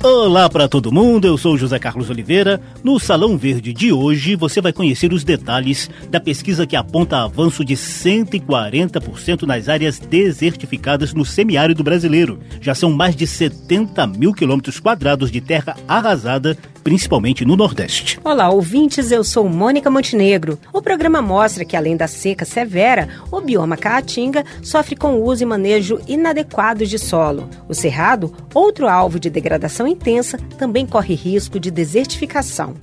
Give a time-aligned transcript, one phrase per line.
[0.00, 2.60] Olá para todo mundo, eu sou José Carlos Oliveira.
[2.84, 7.64] No Salão Verde de hoje você vai conhecer os detalhes da pesquisa que aponta avanço
[7.64, 12.38] de 140% nas áreas desertificadas no semiárido brasileiro.
[12.60, 18.18] Já são mais de 70 mil quilômetros quadrados de terra arrasada principalmente no Nordeste.
[18.24, 20.58] Olá, ouvintes, eu sou Mônica Montenegro.
[20.72, 25.42] O programa mostra que, além da seca severa, o bioma Caatinga sofre com o uso
[25.42, 27.48] e manejo inadequado de solo.
[27.68, 32.74] O Cerrado, outro alvo de degradação intensa, também corre risco de desertificação.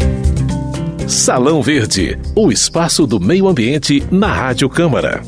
[1.07, 5.21] Salão Verde, o espaço do meio ambiente na Rádio Câmara.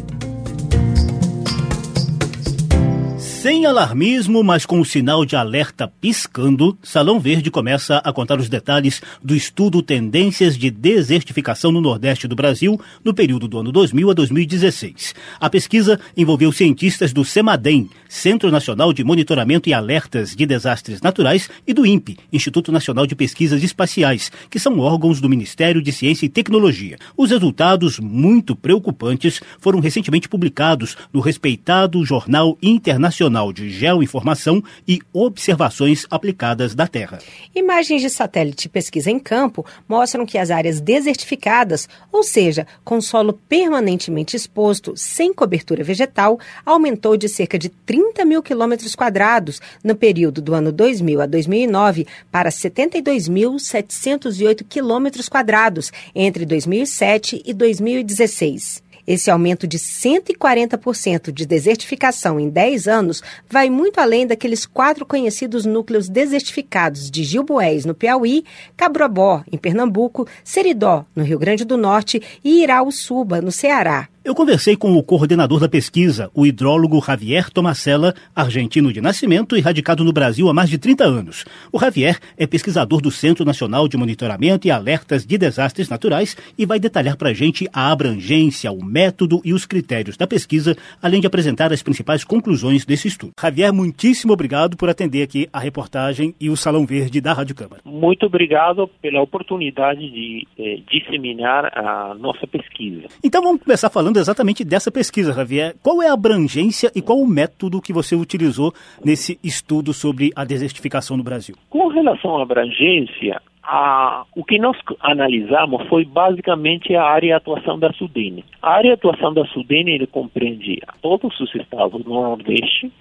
[3.47, 8.49] Sem alarmismo, mas com o sinal de alerta piscando, Salão Verde começa a contar os
[8.49, 14.09] detalhes do estudo Tendências de Desertificação no Nordeste do Brasil no período do ano 2000
[14.09, 15.15] a 2016.
[15.39, 21.49] A pesquisa envolveu cientistas do CEMADEM, Centro Nacional de Monitoramento e Alertas de Desastres Naturais,
[21.65, 26.25] e do INPE, Instituto Nacional de Pesquisas Espaciais, que são órgãos do Ministério de Ciência
[26.25, 26.97] e Tecnologia.
[27.15, 34.99] Os resultados, muito preocupantes, foram recentemente publicados no respeitado Jornal Internacional Nacional de Geoinformação e
[35.13, 37.19] Observações Aplicadas da Terra.
[37.53, 43.33] Imagens de satélite pesquisa em campo mostram que as áreas desertificadas, ou seja, com solo
[43.47, 50.41] permanentemente exposto, sem cobertura vegetal, aumentou de cerca de 30 mil quilômetros quadrados no período
[50.41, 58.86] do ano 2000 a 2009 para 72.708 quilômetros quadrados entre 2007 e 2016.
[59.07, 65.65] Esse aumento de 140% de desertificação em 10 anos vai muito além daqueles quatro conhecidos
[65.65, 68.43] núcleos desertificados de Gilboés, no Piauí,
[68.75, 74.09] Cabrobó, em Pernambuco, Seridó, no Rio Grande do Norte e Irauçuba, no Ceará.
[74.27, 79.61] Eu conversei com o coordenador da pesquisa, o hidrólogo Javier Tomacella, argentino de nascimento e
[79.61, 81.45] radicado no Brasil há mais de 30 anos.
[81.71, 86.65] O Javier é pesquisador do Centro Nacional de Monitoramento e Alertas de Desastres Naturais e
[86.65, 91.21] vai detalhar para a gente a abrangência, o método e os critérios da pesquisa, além
[91.21, 93.31] de apresentar as principais conclusões desse estudo.
[93.41, 97.81] Javier, muitíssimo obrigado por atender aqui a reportagem e o Salão Verde da Rádio Câmara.
[97.85, 103.07] Muito obrigado pela oportunidade de eh, disseminar a nossa pesquisa.
[103.23, 105.75] Então vamos começar falando falando exatamente dessa pesquisa, Javier.
[105.83, 108.73] Qual é a abrangência e qual o método que você utilizou
[109.03, 111.55] nesse estudo sobre a desertificação no Brasil?
[111.69, 117.77] Com relação à abrangência, a, o que nós analisamos foi basicamente a área de atuação
[117.77, 118.43] da Sudene.
[118.61, 122.91] A área de atuação da Sudene ele compreende todos os estados do Nordeste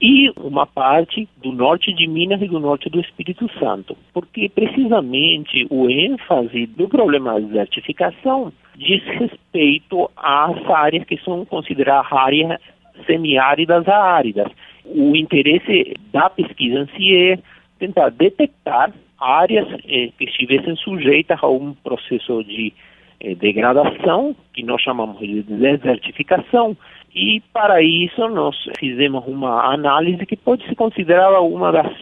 [0.00, 5.66] e uma parte do norte de Minas e do norte do Espírito Santo, porque precisamente
[5.68, 12.58] o ênfase do problema da desertificação diz respeito às áreas que são consideradas áreas
[13.06, 14.50] semiáridas a áridas.
[14.86, 17.38] O interesse da pesquisa em si é
[17.78, 22.72] tentar detectar áreas eh, que estivessem sujeitas a um processo de
[23.20, 26.76] eh, degradação, que nós chamamos de desertificação,
[27.14, 31.92] e para isso nós fizemos uma análise que pode se considerar uma das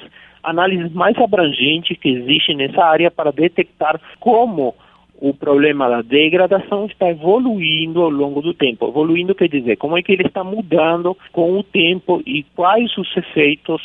[0.42, 4.74] análises mais abrangentes que existe nessa área para detectar como
[5.20, 8.86] o problema da degradação está evoluindo ao longo do tempo.
[8.88, 13.08] Evoluindo quer dizer como é que ele está mudando com o tempo e quais os
[13.16, 13.82] efeitos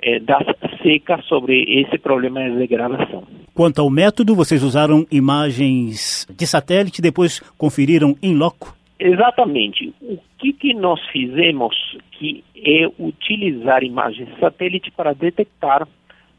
[0.00, 0.38] eh, da
[0.82, 3.24] seca sobre esse problema de degradação.
[3.52, 8.75] Quanto ao método, vocês usaram imagens de satélite, depois conferiram em loco?
[8.98, 9.92] Exatamente.
[10.00, 11.76] O que, que nós fizemos
[12.12, 15.86] que é utilizar imagens satélite para detectar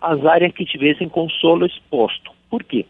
[0.02, 2.32] as áreas que tivessem com solo exposto.
[2.50, 2.86] Por quê?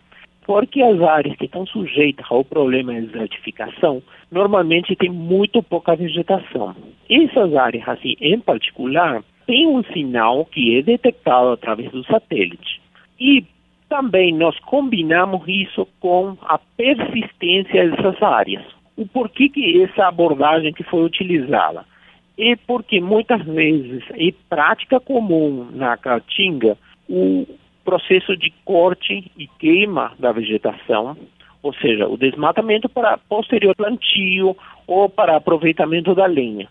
[0.45, 4.01] Porque as áreas que estão sujeitas ao problema de desertificação
[4.31, 6.75] normalmente têm muito pouca vegetação.
[7.09, 12.81] Essas áreas, assim, em particular, têm um sinal que é detectado através do satélite.
[13.19, 13.43] E
[13.89, 18.63] também nós combinamos isso com a persistência dessas áreas.
[18.97, 21.85] O porquê que essa abordagem que foi utilizada?
[22.37, 26.75] É porque muitas vezes é prática comum na Caatinga
[27.07, 27.45] o
[27.85, 31.15] processo de corte e queima da vegetação,
[31.61, 34.57] ou seja, o desmatamento para posterior plantio
[34.87, 36.67] ou para aproveitamento da lenha.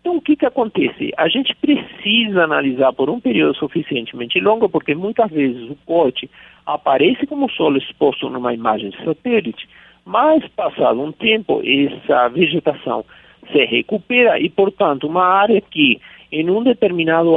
[0.00, 1.12] Então, o que, que acontece?
[1.16, 6.30] A gente precisa analisar por um período suficientemente longo, porque muitas vezes o corte
[6.64, 9.68] aparece como solo exposto numa imagem de satélite,
[10.04, 13.04] mas passado um tempo, essa vegetação
[13.52, 16.00] se recupera e, portanto, uma área que
[16.32, 17.36] em um determinado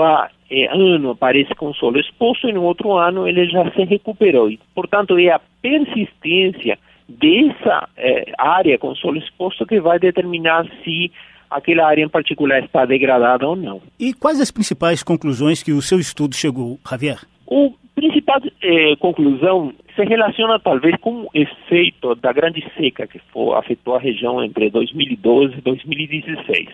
[0.49, 4.49] é, ano aparece com solo exposto e no outro ano ele já se recuperou.
[4.49, 6.77] E, portanto, é a persistência
[7.07, 11.11] dessa é, área com solo exposto que vai determinar se
[11.49, 13.81] aquela área em particular está degradada ou não.
[13.99, 17.19] E quais as principais conclusões que o seu estudo chegou, Javier?
[17.45, 23.55] O principal eh, conclusão se relaciona talvez com o efeito da grande seca que foi,
[23.55, 26.69] afetou a região entre 2012 e 2016.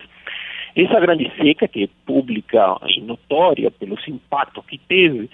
[0.76, 5.28] Essa grande seca, que é pública e notória pelos impactos que teve,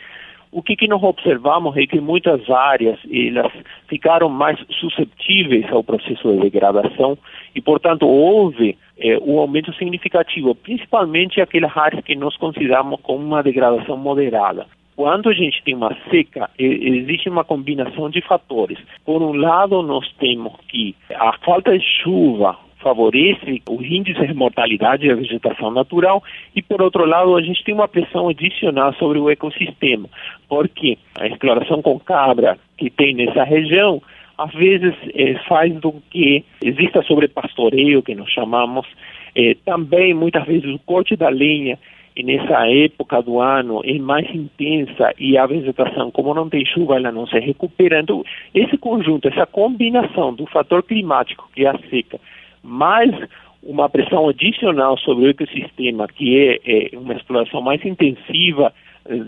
[0.50, 3.52] o que, que nós observamos é que muitas áreas elas
[3.88, 7.18] ficaram mais susceptíveis ao processo de degradação
[7.54, 13.42] e, portanto, houve é, um aumento significativo, principalmente aquelas áreas que nós consideramos como uma
[13.42, 14.66] degradação moderada.
[14.96, 18.78] Quando a gente tem uma seca, existe uma combinação de fatores.
[19.04, 25.06] Por um lado, nós temos que a falta de chuva favorece o índice de mortalidade
[25.06, 26.22] da vegetação natural
[26.54, 30.08] e, por outro lado, a gente tem uma pressão adicional sobre o ecossistema,
[30.48, 34.00] porque a exploração com cabra que tem nessa região
[34.38, 38.86] às vezes eh, faz do que exista sobrepastoreio, que nós chamamos,
[39.34, 44.28] eh, também muitas vezes o corte da lenha e nessa época do ano é mais
[44.34, 48.00] intensa e a vegetação, como não tem chuva, ela não se recupera.
[48.00, 48.24] Então,
[48.54, 52.18] esse conjunto, essa combinação do fator climático, que é a seca,
[52.62, 53.14] mais
[53.62, 58.72] uma pressão adicional sobre o ecossistema, que é, é uma exploração mais intensiva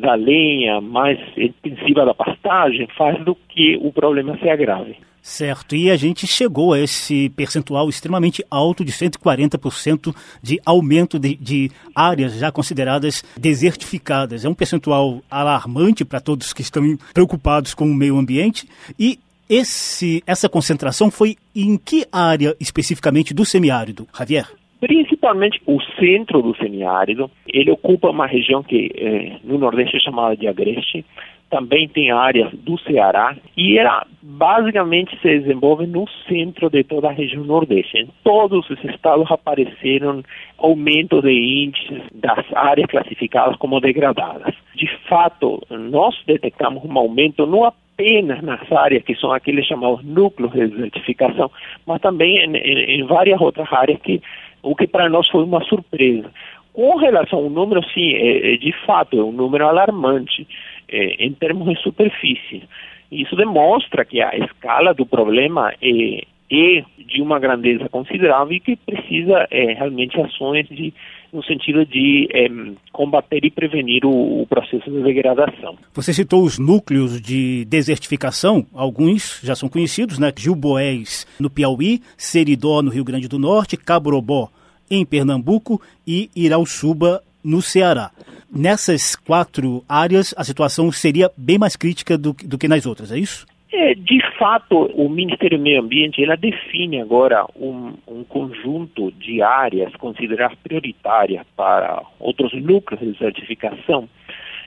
[0.00, 4.96] da lenha, mais intensiva da pastagem, faz do que o problema se agrave.
[5.22, 11.34] Certo, e a gente chegou a esse percentual extremamente alto de 140% de aumento de,
[11.36, 14.44] de, áreas já consideradas desertificadas.
[14.44, 16.82] É um percentual alarmante para todos que estão
[17.12, 18.66] preocupados com o meio ambiente
[18.98, 19.18] e
[19.48, 24.46] esse, essa concentração foi em que área especificamente do semiárido, Javier?
[24.80, 27.30] Principalmente o centro do semiárido.
[27.46, 31.04] Ele ocupa uma região que eh, no Nordeste é chamada de Agreste,
[31.50, 37.12] também tem áreas do Ceará e ela basicamente se desenvolve no centro de toda a
[37.12, 37.98] região Nordeste.
[37.98, 40.22] Em todos os estados apareceram
[40.58, 44.54] aumento de índices das áreas classificadas como degradadas.
[44.74, 50.52] De fato, nós detectamos um aumento não apenas nas áreas que são aqueles chamados núcleos
[50.52, 51.50] de desertificação,
[51.86, 54.22] mas também em, em, em várias outras áreas que
[54.62, 56.30] o que para nós foi uma surpresa.
[56.72, 60.46] Com relação ao número, sim, é, é, de fato, é um número alarmante
[60.90, 62.62] em termos de superfície.
[63.10, 68.76] Isso demonstra que a escala do problema é, é de uma grandeza considerável e que
[68.76, 70.92] precisa é, realmente ações de,
[71.32, 72.48] no sentido de é,
[72.92, 75.76] combater e prevenir o, o, processo de degradação.
[75.94, 80.30] Você citou os núcleos de desertificação, alguns já são conhecidos, né?
[80.36, 84.50] Gilboés no Piauí, Seridó no Rio Grande do Norte, Caborobó
[84.90, 88.10] em Pernambuco e Irauçuba, no Ceará.
[88.54, 93.18] Nessas quatro áreas, a situação seria bem mais crítica do, do que nas outras, é
[93.18, 93.46] isso?
[93.70, 99.42] É, de fato, o Ministério do Meio Ambiente ela define agora um, um conjunto de
[99.42, 104.08] áreas consideradas prioritárias para outros núcleos de certificação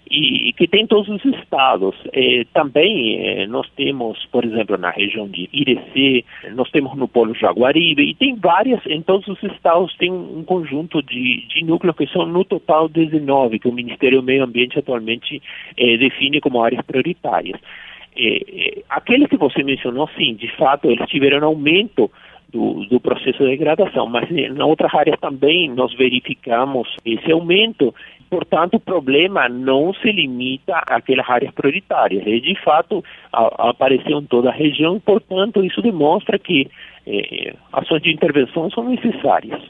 [0.09, 1.95] e, que tem todos os estados.
[2.13, 7.33] Eh, também eh, nós temos, por exemplo, na região de Irecê, nós temos no Polo
[7.33, 12.07] Jaguaribe, e tem várias, em todos os estados tem um, conjunto de, de núcleos que
[12.07, 15.41] são no total 19, que o Ministério do Meio Ambiente atualmente
[15.77, 17.59] eh, define como áreas prioritárias.
[18.89, 22.11] aqueles que você mencionou, sim, de fato, eles tiveram aumento
[22.51, 27.95] do, do, processo de degradação, mas em outras áreas também nós verificamos esse aumento
[28.31, 32.25] Portanto, o problema não se limita àquelas áreas prioritárias.
[32.25, 36.71] Ele, de fato, a, apareceu em toda a região e, portanto, isso demonstra que
[37.05, 39.61] eh, ações de intervenção são necessárias.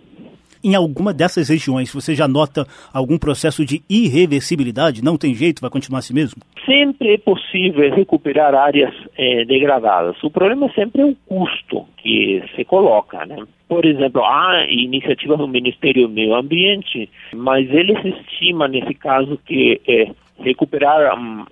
[0.63, 5.03] Em alguma dessas regiões, você já nota algum processo de irreversibilidade?
[5.03, 6.41] Não tem jeito, vai continuar assim mesmo?
[6.65, 10.21] Sempre é possível recuperar áreas eh, degradadas.
[10.23, 13.37] O problema sempre é o custo que se coloca, né?
[13.67, 19.81] Por exemplo, há iniciativas do Ministério do Meio Ambiente, mas eles estimam, nesse caso, que
[19.87, 21.45] eh, recuperar um,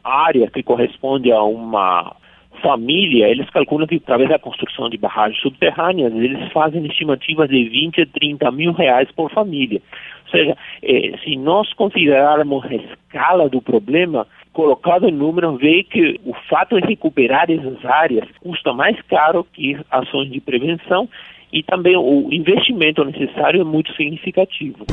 [0.54, 2.16] que corresponde a uma
[2.62, 8.02] família, eles calculam que através da construção de barragens subterrâneas, eles fazem estimativas de 20
[8.02, 9.82] a 30 mil reais por família.
[10.26, 16.20] Ou seja, eh, se nós considerarmos a escala do problema, colocado em número, vê que
[16.26, 21.10] o fato de recuperar essas áreas custa mais caro que ações de prevenção
[21.52, 24.86] e também o investimento necessário é muito significativo.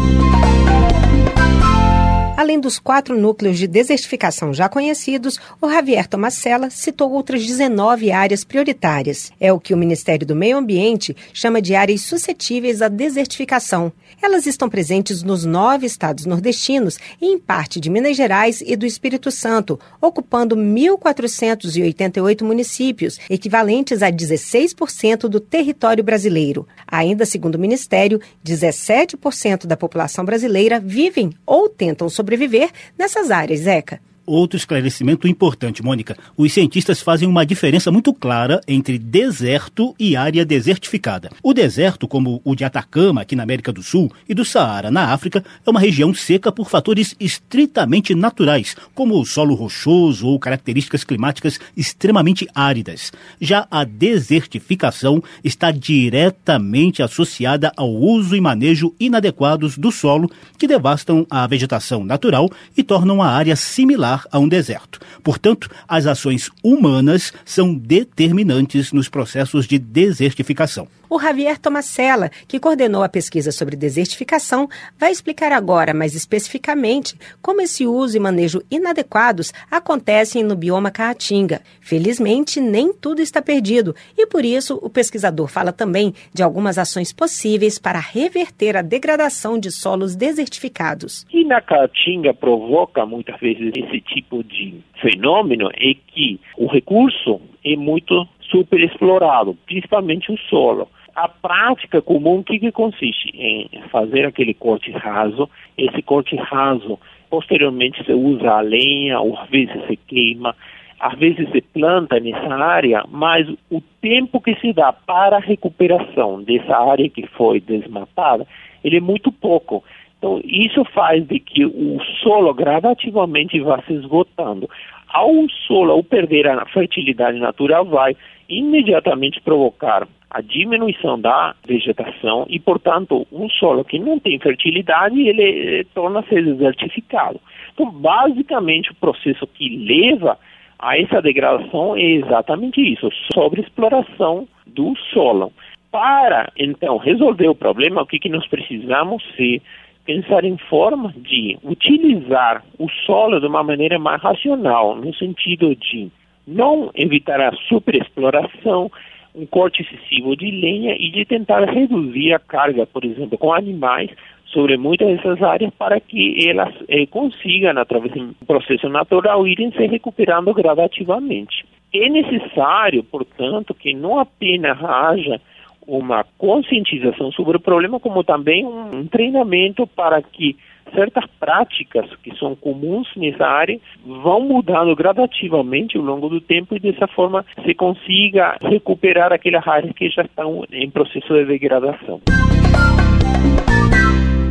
[2.37, 8.45] Além dos quatro núcleos de desertificação já conhecidos, o Javier Tomacella citou outras 19 áreas
[8.45, 9.33] prioritárias.
[9.41, 13.91] É o que o Ministério do Meio Ambiente chama de áreas suscetíveis à desertificação.
[14.21, 18.85] Elas estão presentes nos nove estados nordestinos e em parte de Minas Gerais e do
[18.85, 26.69] Espírito Santo, ocupando 1.488 municípios, equivalentes a 16% do território brasileiro.
[26.87, 33.61] Ainda segundo o Ministério, 17% da população brasileira vivem ou tentam sobreviver sobreviver nessas áreas,
[33.61, 34.01] Zeca?
[34.27, 36.17] Outro esclarecimento importante, Mônica.
[36.37, 41.31] Os cientistas fazem uma diferença muito clara entre deserto e área desertificada.
[41.41, 45.13] O deserto, como o de Atacama, aqui na América do Sul, e do Saara, na
[45.13, 51.05] África, é uma região seca por fatores estritamente naturais, como o solo rochoso ou características
[51.05, 53.13] climáticas extremamente áridas.
[53.41, 60.29] Já a desertificação está diretamente associada ao uso e manejo inadequados do solo,
[60.59, 65.01] que devastam a vegetação natural e tornam a área similar a um deserto.
[65.23, 70.89] Portanto, as ações humanas são determinantes nos processos de desertificação.
[71.09, 77.61] O Javier Tomacella, que coordenou a pesquisa sobre desertificação, vai explicar agora, mais especificamente, como
[77.61, 81.61] esse uso e manejo inadequados acontecem no bioma Caatinga.
[81.81, 87.13] Felizmente, nem tudo está perdido e, por isso, o pesquisador fala também de algumas ações
[87.13, 91.25] possíveis para reverter a degradação de solos desertificados.
[91.33, 97.77] E na Caatinga provoca muitas vezes esse tipo de fenômeno é que o recurso é
[97.77, 100.89] muito superexplorado, principalmente o solo.
[101.17, 103.31] A prática comum, o que, que consiste?
[103.35, 106.99] Em fazer aquele corte raso, esse corte raso,
[107.31, 110.55] posteriormente se usa a lenha, ou às vezes se queima,
[111.01, 116.43] às vezes se planta nessa área, mas o tempo que se dá para a recuperação
[116.43, 118.47] dessa área que foi desmatada,
[118.85, 119.83] ele é muito pouco.
[120.19, 124.69] Então, isso faz de que o solo gradativamente vá se esgotando.
[125.17, 125.33] Ao
[125.67, 128.15] solo, ao perder a fertilidade natural, vai
[128.51, 135.81] imediatamente provocar a diminuição da vegetação e, portanto, um solo que não tem fertilidade, ele
[135.81, 137.41] eh, torna-se desertificado.
[137.73, 140.39] Então, basicamente, o processo que leva
[140.79, 145.51] a essa degradação é exatamente isso, sobreexploração do solo.
[145.91, 149.61] Para, então, resolver o problema, o que, que nós precisamos é
[150.07, 156.11] pensar em forma de utilizar o solo de uma maneira mais racional, no sentido de
[156.47, 158.91] não evitar a superexploração,
[159.35, 164.11] um corte excessivo de lenha e de tentar reduzir a carga, por exemplo, com animais
[164.47, 169.73] sobre muitas dessas áreas para que elas eh, consigam, através de um processo natural, irem
[169.73, 171.67] se recuperando gradativamente.
[171.93, 175.41] É necessário, portanto, que não apenas haja
[175.87, 180.57] uma conscientização sobre o problema, como também um treinamento para que
[180.95, 186.81] certas práticas que são comuns nessa área vão mudando gradativamente ao longo do tempo e
[186.81, 192.21] dessa forma se consiga recuperar aquelas áreas que já estão em processo de degradação.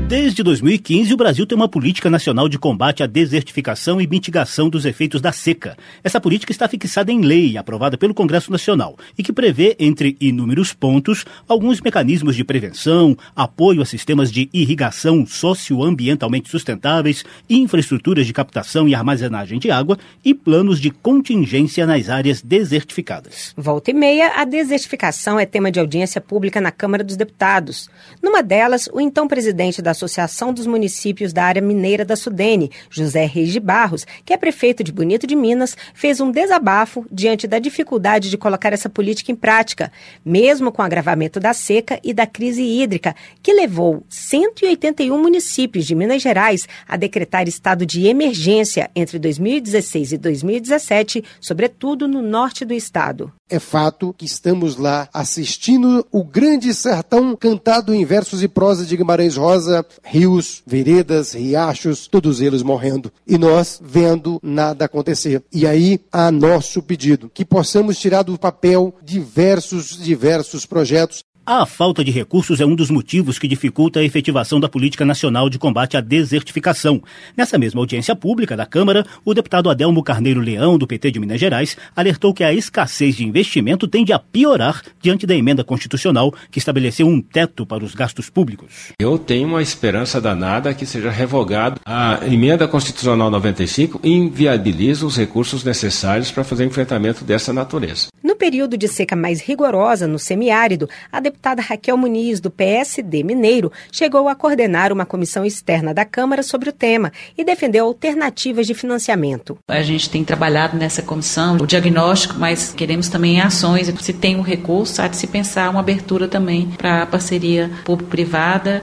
[0.08, 4.86] Desde 2015, o Brasil tem uma política nacional de combate à desertificação e mitigação dos
[4.86, 5.76] efeitos da seca.
[6.04, 10.74] Essa política está fixada em lei, aprovada pelo Congresso Nacional, e que prevê, entre inúmeros
[10.74, 18.88] pontos, alguns mecanismos de prevenção, apoio a sistemas de irrigação socioambientalmente sustentáveis, infraestruturas de captação
[18.88, 23.56] e armazenagem de água e planos de contingência nas áreas desertificadas.
[23.58, 27.90] Volta e meia, a desertificação é tema de audiência pública na Câmara dos Deputados.
[28.22, 33.26] Numa delas, o então presidente da Associação dos Municípios da Área Mineira da Sudene, José
[33.26, 37.58] Reis de Barros, que é prefeito de Bonito de Minas, fez um desabafo diante da
[37.58, 39.92] dificuldade de colocar essa política em prática,
[40.24, 45.96] mesmo com o agravamento da seca e da crise hídrica, que levou 181 municípios de
[45.96, 52.74] Minas Gerais a decretar estado de emergência entre 2016 e 2017, sobretudo no norte do
[52.74, 53.32] estado.
[53.48, 58.98] É fato que estamos lá assistindo o grande sertão cantado em versos e prosa de
[58.98, 63.12] Guimarães Rosa, rios, veredas, riachos, todos eles morrendo.
[63.28, 65.44] E nós vendo nada acontecer.
[65.52, 72.04] E aí há nosso pedido, que possamos tirar do papel diversos, diversos projetos a falta
[72.04, 75.96] de recursos é um dos motivos que dificulta a efetivação da Política Nacional de Combate
[75.96, 77.04] à Desertificação.
[77.38, 81.40] Nessa mesma audiência pública da Câmara, o deputado Adelmo Carneiro Leão, do PT de Minas
[81.40, 86.58] Gerais, alertou que a escassez de investimento tende a piorar diante da emenda constitucional que
[86.58, 88.94] estabeleceu um teto para os gastos públicos.
[89.00, 95.16] Eu tenho uma esperança danada que seja revogado a emenda constitucional 95 e inviabiliza os
[95.16, 98.08] recursos necessários para fazer enfrentamento dessa natureza.
[98.24, 103.72] No período de seca mais rigorosa no semiárido, a deputada Raquel Muniz, do PSD Mineiro,
[103.92, 108.74] chegou a coordenar uma comissão externa da Câmara sobre o tema e defendeu alternativas de
[108.74, 109.58] financiamento.
[109.68, 113.94] A gente tem trabalhado nessa comissão o diagnóstico, mas queremos também ações.
[114.02, 118.82] Se tem um recurso, há de se pensar uma abertura também para a parceria público-privada.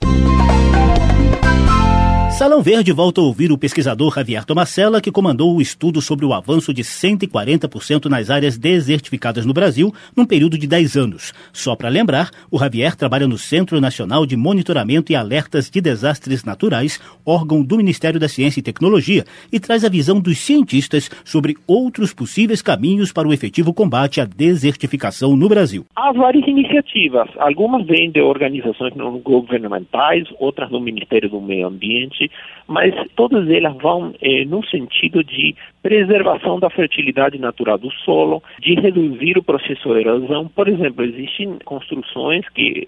[2.43, 6.33] Salão Verde volta a ouvir o pesquisador Javier Tomacella, que comandou o estudo sobre o
[6.33, 11.33] avanço de 140% nas áreas desertificadas no Brasil num período de 10 anos.
[11.53, 16.43] Só para lembrar, o Javier trabalha no Centro Nacional de Monitoramento e Alertas de Desastres
[16.43, 21.55] Naturais, órgão do Ministério da Ciência e Tecnologia, e traz a visão dos cientistas sobre
[21.65, 25.85] outros possíveis caminhos para o efetivo combate à desertificação no Brasil.
[25.95, 27.29] Há várias iniciativas.
[27.37, 32.32] Algumas vêm de organizações não governamentais, outras do Ministério do Meio Ambiente
[32.67, 38.73] mas todas elas vão eh, no sentido de preservação da fertilidade natural do solo, de
[38.75, 40.47] reduzir o processo de erosão.
[40.47, 42.87] Por exemplo, existem construções que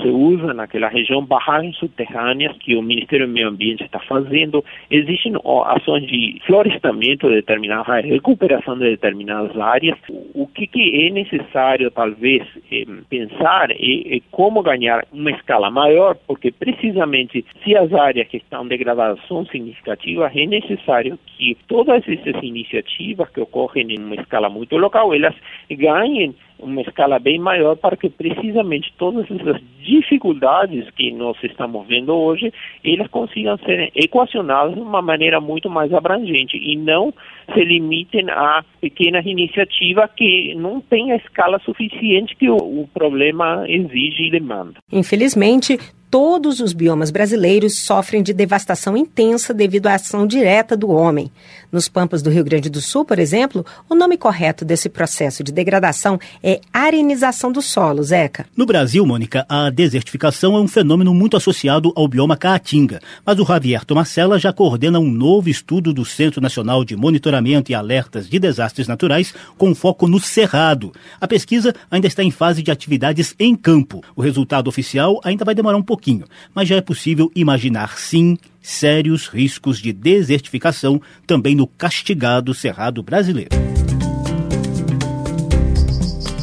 [0.00, 4.64] se usa naquela região barragens subterrâneas que o Ministério do Meio Ambiente está fazendo.
[4.90, 5.34] Existem
[5.66, 9.98] ações de florestamento de determinadas áreas, recuperação de determinadas áreas.
[10.34, 13.76] O que, que é necessário, talvez, é, pensar é,
[14.16, 19.44] é, como ganhar uma escala maior, porque precisamente se as áreas que estão degradadas são
[19.46, 25.34] significativas, é necessário que todas essas iniciativas que ocorrem em uma escala muito local, elas
[25.70, 32.14] ganhem uma escala bem maior para que precisamente todas essas dificuldades que nós estamos vendo
[32.14, 32.52] hoje,
[32.84, 37.12] elas consigam ser equacionadas de uma maneira muito mais abrangente e não
[37.54, 43.64] se limitem a pequenas iniciativas que não têm a escala suficiente que o, o problema
[43.66, 44.74] exige e demanda.
[44.92, 45.78] Infelizmente,
[46.10, 51.30] todos os biomas brasileiros sofrem de devastação intensa devido à ação direta do homem.
[51.70, 55.52] Nos pampas do Rio Grande do Sul, por exemplo, o nome correto desse processo de
[55.52, 58.46] degradação é arenização do solo, Zeca.
[58.56, 63.44] No Brasil, Mônica, a desertificação é um fenômeno muito associado ao bioma Caatinga, mas o
[63.44, 68.38] Javier Tomacella já coordena um novo estudo do Centro Nacional de Monitoramento e Alertas de
[68.38, 70.92] Desastres Naturais com foco no Cerrado.
[71.20, 74.02] A pesquisa ainda está em fase de atividades em campo.
[74.16, 76.24] O resultado oficial ainda vai demorar um pouquinho,
[76.54, 83.50] mas já é possível imaginar sim sérios riscos de desertificação também no castigado Cerrado brasileiro.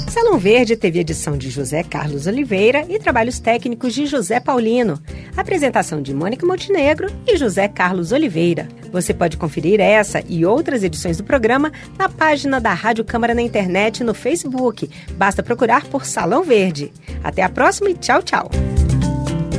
[0.10, 5.00] Salão Verde teve edição de José Carlos Oliveira e trabalhos técnicos de José Paulino.
[5.38, 8.68] Apresentação de Mônica Montenegro e José Carlos Oliveira.
[8.92, 13.42] Você pode conferir essa e outras edições do programa na página da Rádio Câmara na
[13.42, 14.90] internet no Facebook.
[15.12, 16.92] Basta procurar por Salão Verde.
[17.24, 18.50] Até a próxima e tchau, tchau.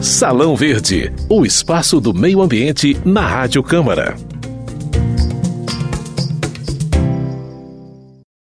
[0.07, 4.15] Salão Verde, o espaço do meio ambiente na Rádio Câmara.